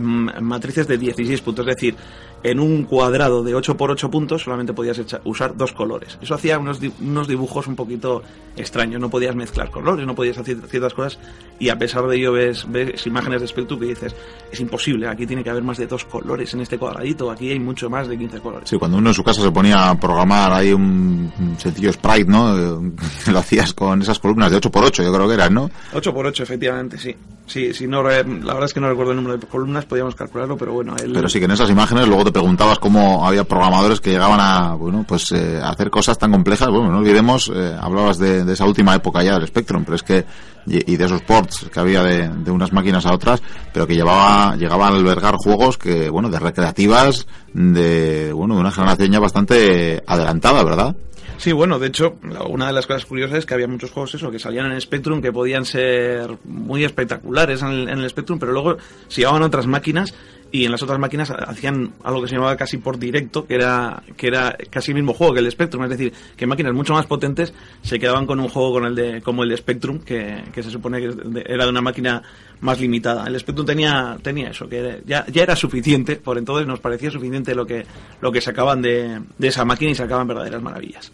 [0.43, 1.67] matrices de 16 puntos.
[1.67, 1.95] Es decir,
[2.43, 6.17] en un cuadrado de 8 por 8 puntos solamente podías echar, usar dos colores.
[6.21, 8.23] Eso hacía unos, unos dibujos un poquito
[8.56, 9.02] extraños.
[9.02, 11.19] No podías mezclar colores, no podías hacer ciertas cosas.
[11.60, 14.15] Y a pesar de ello ves, ves imágenes de Spectrum que dices,
[14.52, 17.60] es imposible, aquí tiene que haber más de dos colores en este cuadradito, aquí hay
[17.60, 18.69] mucho más de 15 colores.
[18.69, 22.56] Sí, cuando uno en su casa se ponía a programar ahí un, sencillo sprite, ¿no?
[23.32, 25.69] Lo hacías con esas columnas de 8 por 8 yo creo que eran, ¿no?
[25.93, 27.15] 8 por 8 efectivamente, sí.
[27.50, 30.56] Sí, sí no, la verdad es que no recuerdo el número de columnas, podíamos calcularlo,
[30.56, 30.96] pero bueno.
[30.96, 31.14] El...
[31.14, 34.76] Pero sí que en esas imágenes luego te preguntabas cómo había programadores que llegaban a,
[34.76, 36.70] bueno, pues eh, a hacer cosas tan complejas.
[36.70, 40.04] Bueno, no olvidemos, eh, hablabas de, de, esa última época ya del Spectrum, pero es
[40.04, 40.26] que,
[40.68, 43.42] y, y de esos ports que había de, de, unas máquinas a otras,
[43.74, 48.72] pero que llevaba, llegaban a albergar juegos que, bueno, de recreativas, de, bueno, de una
[48.72, 50.96] generación ya bastante adelantada, ¿verdad?
[51.38, 52.18] Sí, bueno, de hecho,
[52.50, 55.22] una de las cosas curiosas es que había muchos juegos eso que salían en Spectrum
[55.22, 58.78] que podían ser muy espectaculares en el, en el Spectrum, pero luego
[59.08, 60.14] se llevaban otras máquinas
[60.52, 64.02] y en las otras máquinas hacían algo que se llamaba casi por directo, que era
[64.18, 67.06] que era casi el mismo juego que el Spectrum, es decir, que máquinas mucho más
[67.06, 70.72] potentes se quedaban con un juego con el de como el Spectrum, que, que se
[70.72, 72.22] supone que era de una máquina
[72.62, 73.26] más limitada.
[73.28, 77.54] El Spectrum tenía tenía eso, que ya, ya era suficiente, por entonces nos parecía suficiente
[77.56, 77.86] lo que
[78.22, 81.12] lo que sacaban de, de esa máquina y sacaban verdaderas maravillas.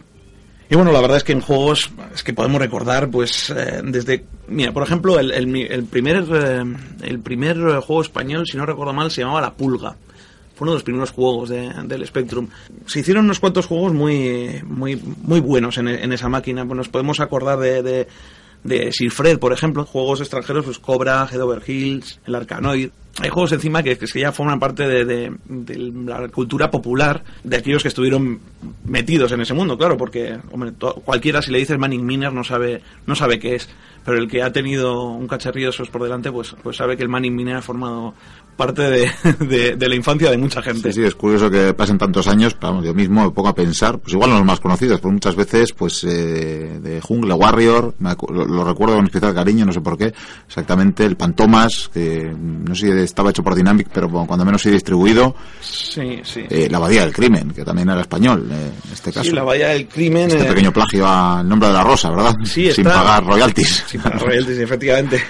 [0.70, 4.26] Y bueno, la verdad es que en juegos es que podemos recordar, pues, eh, desde,
[4.48, 6.64] mira, por ejemplo, el, el, el primer eh,
[7.04, 9.96] el primer juego español, si no recuerdo mal, se llamaba La Pulga.
[10.56, 12.48] Fue uno de los primeros juegos de, del Spectrum.
[12.86, 16.66] Se hicieron unos cuantos juegos muy muy muy buenos en, en esa máquina.
[16.66, 18.08] Pues nos podemos acordar de, de
[18.66, 22.90] de Sir Fred, por ejemplo, juegos extranjeros, pues Cobra, Head Over Hills, el Arkanoid.
[23.20, 25.32] Hay juegos encima que, que ya forman parte de,
[26.06, 28.40] la cultura popular de aquellos que estuvieron
[28.84, 30.74] metidos en ese mundo, claro, porque hombre,
[31.06, 33.70] cualquiera si le dices Manning Miner no sabe, no sabe qué es,
[34.06, 37.04] pero el que ha tenido un cacharrillo de esos por delante, pues, pues sabe que
[37.04, 38.14] el Manning Miner ha formado
[38.56, 40.94] parte de, de, de, la infancia de mucha gente.
[40.94, 43.56] Sí, sí, es curioso que pasen tantos años, pero vamos, yo mismo me pongo a
[43.56, 47.96] pensar, pues igual no los más conocidos, pero muchas veces, pues, eh, de Jungle Warrior,
[48.00, 50.14] me, lo, lo, recuerdo con especial cariño, no sé por qué,
[50.48, 54.70] exactamente, el Pantomas, que no sé si estaba hecho por Dynamic, pero cuando menos sí
[54.70, 55.36] distribuido.
[55.62, 56.46] Sí, sí.
[56.50, 59.26] Eh, la Abadía del Crimen, que también era español, eh, en este caso.
[59.26, 60.30] Sí, la Abadía del Crimen.
[60.30, 62.36] Este pequeño plagio al nombre de la rosa, ¿verdad?
[62.44, 62.76] Sí, está...
[62.76, 63.84] Sin pagar royalties.
[64.04, 65.22] Royalties, efectivamente.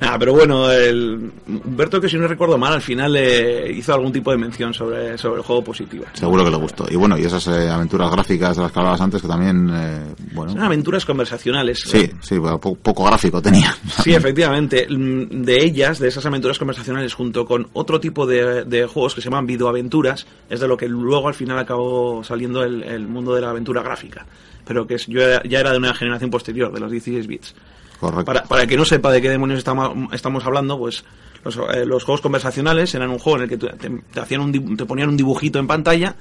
[0.00, 4.10] Nada, pero bueno, el Humberto, que si no recuerdo mal, al final eh, hizo algún
[4.10, 6.06] tipo de mención sobre, sobre el juego positiva.
[6.14, 6.86] Seguro que le gustó.
[6.90, 10.14] Y bueno, y esas eh, aventuras gráficas de las que hablabas antes, que también, eh,
[10.32, 10.52] bueno...
[10.52, 11.80] Son aventuras conversacionales.
[11.80, 13.76] Sí, sí, poco, poco gráfico tenía.
[14.02, 14.86] Sí, efectivamente.
[14.88, 19.28] De ellas, de esas aventuras conversacionales, junto con otro tipo de, de juegos que se
[19.28, 23.42] llaman videoaventuras, es de lo que luego al final acabó saliendo el, el mundo de
[23.42, 24.24] la aventura gráfica.
[24.64, 27.54] Pero que es, yo ya era de una generación posterior, de los 16 bits.
[28.00, 28.24] Correcto.
[28.24, 31.04] Para, para que no sepa de qué demonios estamos, hablando, pues
[31.44, 34.76] los, eh, los, juegos conversacionales eran un juego en el que te, te, hacían un,
[34.76, 36.16] te ponían un dibujito en pantalla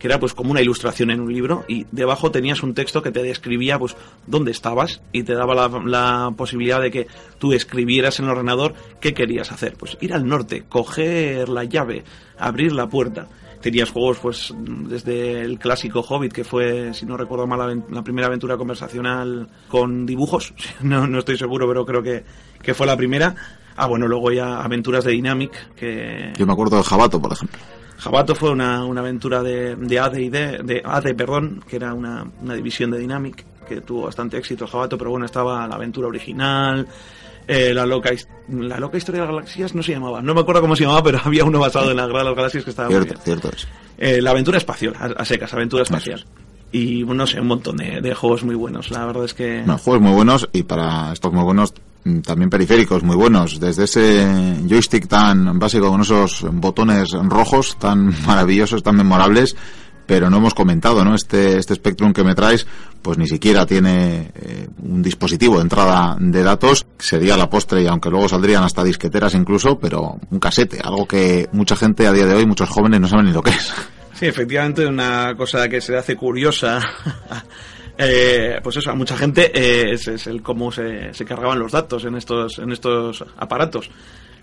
[0.00, 3.12] que era pues como una ilustración en un libro y debajo tenías un texto que
[3.12, 7.06] te describía pues dónde estabas y te daba la, la, posibilidad de que
[7.38, 12.02] tú escribieras en el ordenador qué querías hacer pues ir al norte coger la llave
[12.38, 13.28] abrir la puerta
[13.60, 18.02] tenías juegos pues desde el clásico Hobbit que fue si no recuerdo mal la, la
[18.02, 20.54] primera aventura conversacional con dibujos.
[20.82, 22.24] No, no estoy seguro pero creo que,
[22.62, 23.34] que fue la primera.
[23.76, 27.58] Ah bueno luego ya aventuras de Dynamic que yo me acuerdo de Jabato por ejemplo.
[27.98, 31.92] Jabato fue una, una aventura de, de AD y D, de AD, perdón, que era
[31.92, 36.08] una, una división de Dynamic que tuvo bastante éxito Jabato, pero bueno, estaba la aventura
[36.08, 36.88] original,
[37.50, 38.10] eh, la loca
[38.48, 41.02] la loca historia de las galaxias no se llamaba no me acuerdo cómo se llamaba
[41.02, 43.40] pero había uno basado en la guerra de las galaxias que estaba cierto, muy bien.
[43.40, 43.68] cierto es.
[43.98, 46.24] Eh, la aventura espacial a, a, secas aventura espacial
[46.72, 48.90] y no sé, un montón de, juegos muy buenos.
[48.90, 49.64] La verdad es que...
[49.82, 53.58] juegos muy buenos y para estos muy buenos mm, también periféricos muy buenos.
[53.58, 59.56] Desde ese joystick tan básico con esos botones rojos tan maravillosos, tan memorables,
[60.10, 61.14] pero no hemos comentado, ¿no?
[61.14, 62.66] Este, este Spectrum que me traes,
[63.00, 67.86] pues ni siquiera tiene eh, un dispositivo de entrada de datos, sería la postre y
[67.86, 72.26] aunque luego saldrían hasta disqueteras incluso, pero un casete, algo que mucha gente a día
[72.26, 73.72] de hoy, muchos jóvenes no saben ni lo que es.
[74.14, 76.80] Sí, efectivamente, una cosa que se hace curiosa.
[78.02, 82.02] Eh, pues eso, a mucha gente eh, es, el cómo se, se, cargaban los datos
[82.06, 83.90] en estos, en estos aparatos.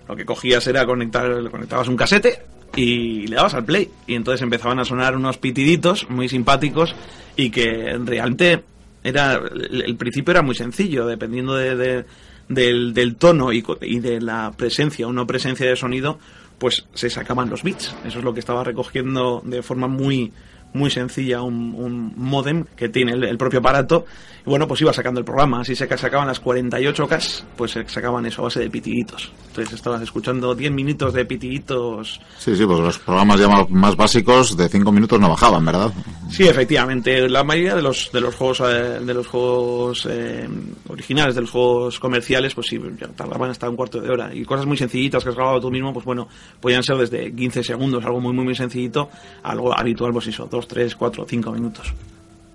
[0.07, 2.41] Lo que cogías era conectar, conectabas un casete
[2.75, 3.89] y le dabas al play.
[4.05, 6.95] Y entonces empezaban a sonar unos pitiditos muy simpáticos
[7.35, 8.63] y que realmente
[9.03, 12.05] era el, principio era muy sencillo, dependiendo de,
[12.47, 16.19] del, tono y, y, de la presencia o no presencia de sonido,
[16.57, 17.95] pues se sacaban los bits.
[18.05, 20.31] Eso es lo que estaba recogiendo de forma muy
[20.73, 24.05] muy sencilla un, modem que tiene el, propio aparato
[24.47, 25.61] bueno pues iba sacando el programa.
[25.61, 30.01] Así se sacaban las 48K pues se sacaban eso a base de pitiditos entonces estabas
[30.01, 34.91] escuchando 10 minutos de pitiditos sí sí pues los programas ya más básicos de 5
[34.91, 35.91] minutos no bajaban verdad
[36.29, 37.27] sí efectivamente.
[37.29, 40.47] La mayoría de los de los juegos eh, de los juegos eh,
[40.89, 42.79] originales de los juegos comerciales pues sí
[43.15, 44.33] tardaban hasta un cuarto de hora.
[44.33, 46.27] Y cosas muy sencillitas que has grabado tú mismo pues bueno
[46.59, 49.09] podían ser desde 15 segundos algo muy muy muy sencillito
[49.43, 51.93] algo habitual pues eso dos, tres, cuatro, cinco minutos.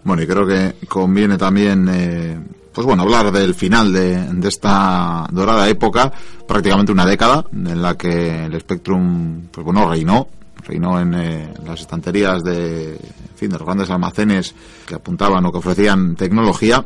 [0.05, 2.39] Bueno, y creo que conviene también, eh,
[2.73, 6.13] pues bueno, hablar del final de, esta dorada época,
[6.47, 10.29] prácticamente una década, en la que el Spectrum, pues bueno, reinó,
[10.67, 14.55] reinó en eh, las estanterías de, en fin, de los grandes almacenes
[14.87, 16.85] que apuntaban o que ofrecían tecnología.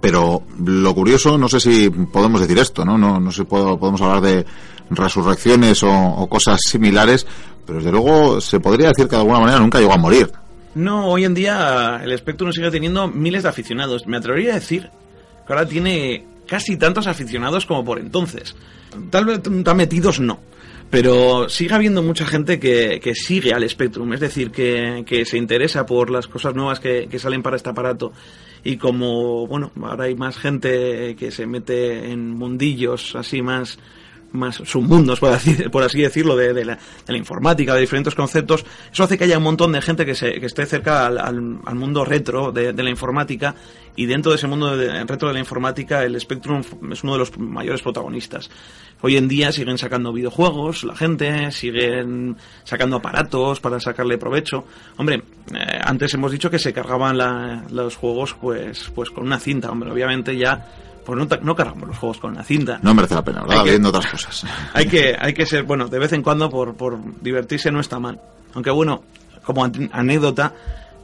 [0.00, 2.98] Pero lo curioso, no sé si podemos decir esto, ¿no?
[2.98, 4.44] No, no sé si podemos hablar de
[4.90, 7.26] resurrecciones o, cosas similares,
[7.66, 10.30] pero desde luego se podría decir que de alguna manera nunca llegó a morir.
[10.74, 14.06] No, hoy en día el Spectrum sigue teniendo miles de aficionados.
[14.06, 14.90] Me atrevería a decir
[15.46, 18.56] que ahora tiene casi tantos aficionados como por entonces.
[19.10, 20.40] Tal vez tan metidos no.
[20.90, 25.38] Pero sigue habiendo mucha gente que, que sigue al Spectrum, es decir, que, que, se
[25.38, 28.12] interesa por las cosas nuevas que, que salen para este aparato.
[28.62, 33.78] Y como, bueno, ahora hay más gente que se mete en mundillos así más
[34.34, 38.64] más submundos, por así, por así decirlo, de, la, de, la, informática, de diferentes conceptos,
[38.92, 41.40] eso hace que haya un montón de gente que, se, que esté cerca al,
[41.74, 43.54] mundo retro de, la informática
[43.96, 47.38] y dentro de ese mundo retro de la informática el Spectrum es uno de los
[47.38, 48.50] mayores protagonistas.
[49.00, 54.64] Hoy en día siguen sacando videojuegos, la gente, siguen sacando aparatos para sacarle provecho.
[54.96, 55.22] Hombre,
[55.54, 59.70] eh, antes hemos dicho que se cargaban la, los juegos pues, pues con una cinta,
[59.70, 60.66] hombre, obviamente ya
[61.04, 62.78] pues no, no, cargamos los juegos con la cinta.
[62.82, 63.64] No merece la pena, ¿verdad?
[63.64, 64.44] Viendo otras cosas.
[64.74, 67.98] Hay que, hay que ser, bueno, de vez en cuando por, por divertirse no está
[67.98, 68.20] mal.
[68.54, 69.02] Aunque bueno,
[69.44, 70.52] como anécdota,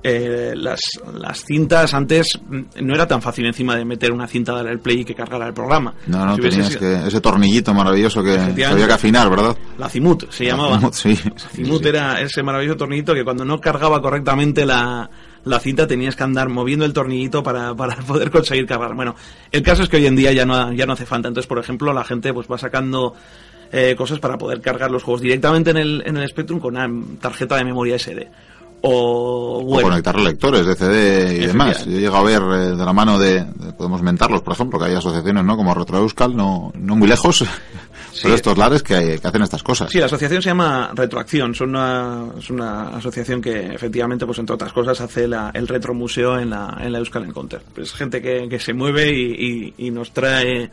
[0.02, 0.80] eh, las,
[1.12, 5.04] las cintas antes no era tan fácil encima de meter una cinta del play y
[5.04, 5.94] que cargara el programa.
[6.06, 9.56] No, no, tenías que, ese tornillito maravilloso que había que afinar, ¿verdad?
[9.78, 10.78] La Cimut se llamaba.
[10.78, 11.18] Cimut, sí.
[11.54, 15.08] Cimut era ese maravilloso tornillito que cuando no cargaba correctamente la,
[15.44, 18.94] la cinta tenías que andar moviendo el tornillito para, para poder conseguir cargar.
[18.94, 19.14] Bueno,
[19.50, 21.28] el caso es que hoy en día ya no, ya no hace falta.
[21.28, 23.14] Entonces, por ejemplo, la gente pues va sacando
[23.72, 26.88] eh, cosas para poder cargar los juegos directamente en el, en el Spectrum con una
[27.20, 28.28] tarjeta de memoria SD.
[28.82, 31.84] O, conectar lectores de CD y demás.
[31.84, 33.44] Yo llego a ver eh, de la mano de,
[33.76, 35.56] podemos mentarlos, por ejemplo, que hay asociaciones, ¿no?
[35.56, 37.44] Como Retro Euskal, no, no muy lejos,
[38.22, 39.90] pero estos lares que, que, hacen estas cosas.
[39.90, 44.54] Sí, la asociación se llama Retroacción, son una, es una asociación que efectivamente, pues entre
[44.54, 47.62] otras cosas, hace la, el retromuseo en la, en la Euskal Encounter.
[47.76, 50.70] Es gente que, que se mueve y, y, y nos trae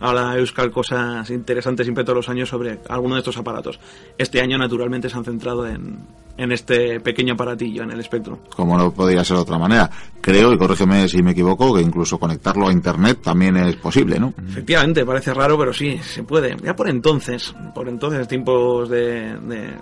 [0.00, 3.78] a la Euskal cosas interesantes siempre todos los años sobre alguno de estos aparatos.
[4.16, 5.98] Este año, naturalmente, se han centrado en,
[6.36, 8.38] en este pequeño aparatillo, en el Spectrum.
[8.56, 9.90] Como no podría ser de otra manera.
[10.20, 14.32] Creo, y corrígeme si me equivoco, que incluso conectarlo a Internet también es posible, ¿no?
[14.48, 16.56] Efectivamente, parece raro, pero sí, se puede.
[16.64, 19.74] Ya por entonces, por entonces, tiempos de, de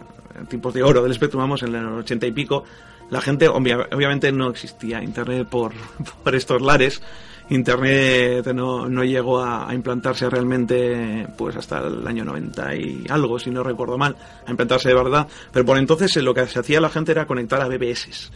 [0.48, 2.64] tiempos de oro del Spectrum, vamos, en el ochenta y pico,
[3.10, 5.72] la gente, obviamente no existía Internet por,
[6.24, 7.02] por estos lares,
[7.50, 13.50] Internet no, no llegó a, implantarse realmente pues hasta el año 90 y algo, si
[13.50, 15.26] no recuerdo mal, a implantarse de verdad.
[15.52, 18.30] Pero por entonces lo que se hacía la gente era conectar a BBS.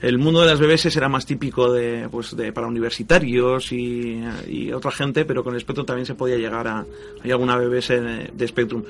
[0.00, 4.70] El mundo de las BBS era más típico de, pues de, para universitarios y, y
[4.70, 6.84] otra gente, pero con Spectrum también se podía llegar a...
[7.22, 7.88] Hay alguna BBS
[8.32, 8.84] de Spectrum.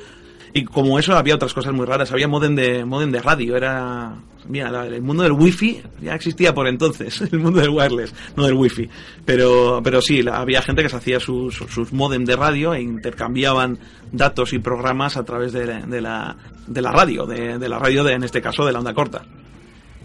[0.52, 2.12] Y como eso había otras cosas muy raras.
[2.12, 3.56] Había modem de, modem de radio.
[3.56, 4.16] Era.
[4.48, 7.20] Mira, el mundo del wifi ya existía por entonces.
[7.32, 8.88] El mundo del wireless, no del wifi.
[9.26, 13.78] Pero, pero sí, había gente que se hacía sus, sus modem de radio e intercambiaban
[14.10, 15.66] datos y programas a través de,
[16.00, 17.26] la, de la radio.
[17.26, 19.22] De, de la radio, de, en este caso, de la onda corta.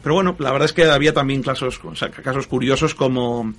[0.04, 1.80] Pero bueno, la verdad es que había también casos,
[2.22, 3.54] casos curiosos como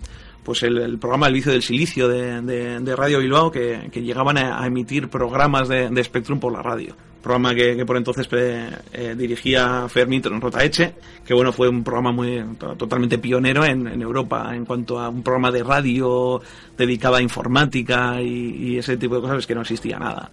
[0.44, 5.68] pues el, programa El vicio del silicio de, Radio Bilbao que, llegaban a, emitir programas
[5.68, 6.94] de, Spectrum por la radio.
[7.22, 12.44] Programa que, por entonces eh, eh, dirigía Fermín Rotaeche, que bueno, fue un programa muy
[12.76, 16.42] totalmente pionero en, Europa en cuanto a un programa de radio
[16.76, 20.30] dedicado a informática y, y ese tipo de cosas, es que no existía nada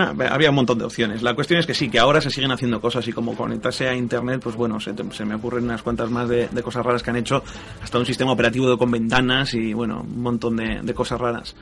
[0.00, 1.22] había un montón de opciones.
[1.22, 3.94] La cuestión es que sí, que ahora se siguen haciendo cosas y como conectarse a
[3.94, 4.92] Internet, pues bueno, se,
[5.24, 7.42] me ocurren unas cuantas más de, cosas raras que han hecho,
[7.82, 11.54] hasta un sistema operativo con ventanas y bueno, un montón de cosas raras.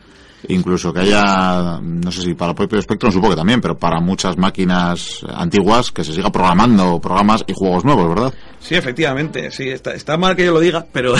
[0.48, 4.00] Incluso que haya, no sé si para el propio Spectrum, supongo que también, pero para
[4.00, 8.34] muchas máquinas antiguas que se siga programando programas y juegos nuevos, ¿verdad?
[8.58, 11.14] Sí, efectivamente, sí, está, mal que yo lo diga, pero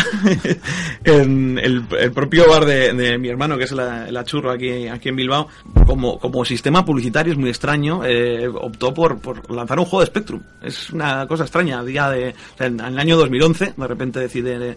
[1.05, 5.49] en el, propio bar de, mi hermano, que es la, Churro aquí, aquí en Bilbao,
[5.87, 10.07] como, como sistema publicitario es muy extraño, eh, optó por, por lanzar un juego de
[10.07, 10.41] Spectrum.
[10.63, 14.77] Es una cosa extraña, día de, en, el año 2011, de repente decide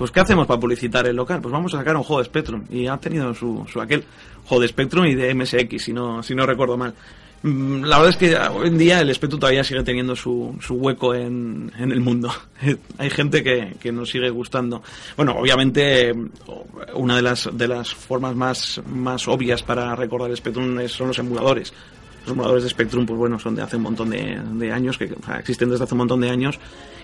[0.00, 1.42] pues ¿qué hacemos para publicitar el local?
[1.42, 2.64] Pues vamos a sacar un juego de Spectrum.
[2.70, 4.02] Y ha tenido su, su aquel
[4.46, 6.94] juego de Spectrum y de MSX, si no, si no recuerdo mal.
[7.42, 10.76] Mm, la verdad es que hoy en día el Spectrum todavía sigue teniendo su, su
[10.76, 12.32] hueco en, en el mundo.
[12.96, 14.82] Hay gente que, que nos sigue gustando.
[15.18, 16.14] Bueno, obviamente
[16.94, 21.18] una de las, de las formas más, más obvias para recordar el Spectrum son los
[21.18, 21.74] emuladores
[22.22, 25.10] los emuladores de Spectrum, pues bueno, son de hace un montón de, de años, que
[25.38, 26.58] existen desde hace un montón de años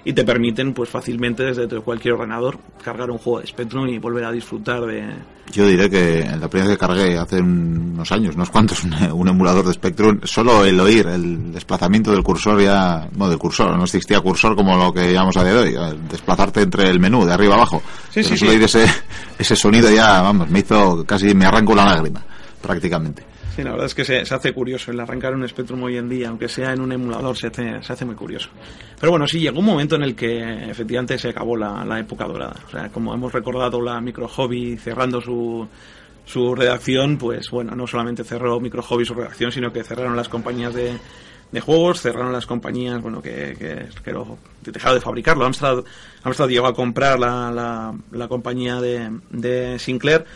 [0.07, 4.25] y te permiten pues fácilmente desde cualquier ordenador cargar un juego de Spectrum y volver
[4.25, 5.05] a disfrutar de...
[5.53, 9.67] Yo diré que la primera vez que cargué hace unos años, unos cuantos, un, emulador
[9.67, 14.21] de Spectrum, solo el oír el desplazamiento del cursor ya, no del cursor, no existía
[14.21, 17.55] cursor como lo que llamamos a día de hoy, desplazarte entre el menú de arriba
[17.55, 17.83] a abajo.
[18.11, 18.87] Sí, sí, solo oír ese,
[19.37, 22.25] ese sonido ya, vamos, me hizo casi, me arrancó la lágrima,
[22.63, 23.25] prácticamente.
[23.57, 26.29] Sí, la verdad es que se, hace curioso el arrancar un Spectrum hoy en día,
[26.29, 28.51] aunque sea en un emulador, se hace, se hace muy curioso.
[29.01, 32.55] Pero bueno, sí, llegó un momento en el que efectivamente se acabó la, época dorada.
[32.67, 35.67] O sea, como hemos recordado la Micro Hobby cerrando su,
[36.27, 40.29] su redacción, pues bueno, no solamente cerró Micro Hobby su redacción, sino que cerraron las
[40.29, 40.93] compañías de,
[41.51, 45.47] de juegos, cerraron las compañías, bueno, que, que, que dejaron de fabricarlo.
[45.47, 45.83] Amstrad,
[46.25, 50.27] Amstrad llegó a comprar la, la, la compañía de, de Sinclair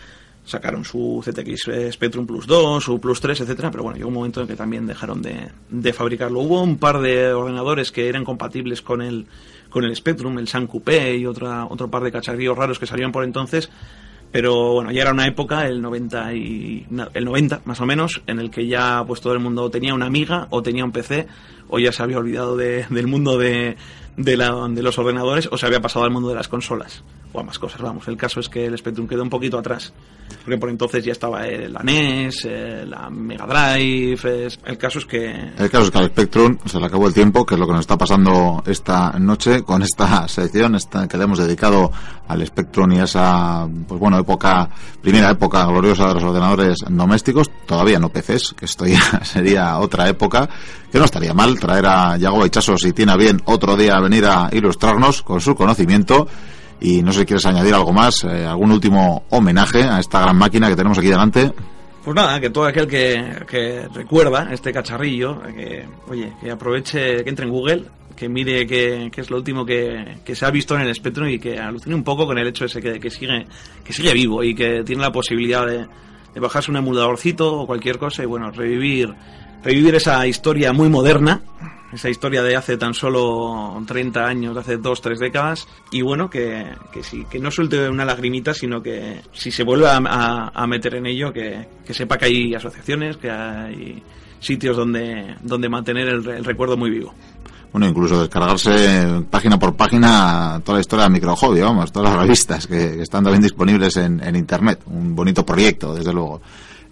[0.51, 4.15] sacaron su ZX eh, Spectrum Plus 2, su Plus 3, etcétera, pero bueno, llegó un
[4.15, 6.41] momento en que también dejaron de, fabricarlo.
[6.41, 9.27] Hubo un par de ordenadores que eran compatibles con el,
[9.71, 13.13] con el Spectrum, el San Coupé y otra, otro par de cacharrillos raros que salían
[13.13, 13.71] por entonces,
[14.33, 18.39] pero bueno, ya era una época, el 90 y el 90 más o menos, en
[18.39, 21.27] el que ya pues todo el mundo tenía una amiga o tenía un PC
[21.69, 23.77] o ya se había olvidado del mundo de,
[24.17, 27.41] de, la, de los ordenadores o se había pasado al mundo de las consolas o
[27.41, 28.09] a más cosas, vamos.
[28.09, 29.93] El caso es que el Spectrum quedó un poquito atrás,
[30.45, 32.49] porque por entonces ya estaba la NES,
[32.87, 35.31] la Mega Drive, el caso es que...
[35.57, 37.73] El caso es que al Spectrum se le acabó el tiempo, que es lo que
[37.73, 41.93] nos está pasando esta noche con esta sección esta, que le hemos dedicado
[42.27, 44.69] al Spectrum y a esa, pues bueno, época,
[45.01, 50.09] primera época gloriosa de los ordenadores domésticos, todavía no PCs, que esto ya sería otra
[50.09, 50.49] época,
[50.91, 54.49] que no estaría mal traer a Yago Baichaso si tiene bien otro día venir a
[54.53, 56.27] ilustrarnos con su conocimiento.
[56.81, 60.37] Y no sé si quieres añadir algo más, eh, algún último homenaje a esta gran
[60.37, 61.53] máquina que tenemos aquí delante.
[62.03, 67.29] Pues nada, que todo aquel que, que recuerda este cacharrillo, que, oye, que aproveche, que
[67.29, 67.85] entre en Google,
[68.17, 71.39] que mire qué, es lo último que, que, se ha visto en el espectro y
[71.39, 73.47] que alucine un poco con el hecho ese que, que sigue,
[73.85, 75.87] que sigue vivo y que tiene la posibilidad de,
[76.35, 79.15] de bajarse un emuladorcito o cualquier cosa y bueno, revivir,
[79.63, 81.43] revivir esa historia muy moderna
[81.93, 86.31] esa historia de hace tan solo 30 años, de hace dos, tres décadas, y bueno,
[86.31, 90.95] que, que sí, que no suelte una lagrimita, sino que si se vuelve a, meter
[90.97, 94.03] en ello, que, que, sepa que hay asociaciones, que hay
[94.39, 97.13] sitios donde, donde mantener el, recuerdo muy vivo.
[97.73, 102.23] Bueno, incluso descargarse página por página toda la historia de Micro Hobby, vamos, todas las
[102.23, 104.81] revistas que, están también disponibles en, en Internet.
[104.87, 106.41] Un bonito proyecto, desde luego.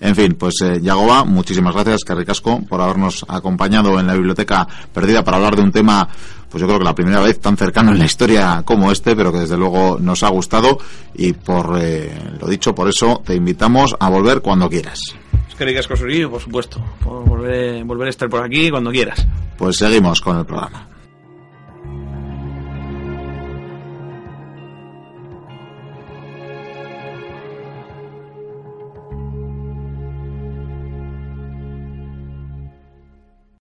[0.00, 5.24] En fin, pues eh, Yagoba, muchísimas gracias, Carricasco, por habernos acompañado en la biblioteca perdida
[5.24, 6.08] para hablar de un tema,
[6.48, 9.32] pues yo creo que la primera vez tan cercano en la historia como este, pero
[9.32, 10.78] que desde luego nos ha gustado
[11.14, 15.00] y por eh, lo dicho, por eso te invitamos a volver cuando quieras.
[15.58, 15.94] Carricasco,
[16.30, 19.26] por supuesto, por volver, volver a estar por aquí cuando quieras.
[19.56, 20.86] Pues seguimos con el programa.